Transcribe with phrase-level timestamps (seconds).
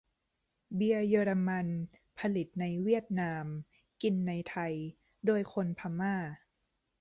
[0.75, 1.67] เบียร์เยอรมัน
[2.19, 3.45] ผลิตในเวียดนาม
[4.01, 4.73] กินในไทย
[5.25, 6.15] โดยคนพม่า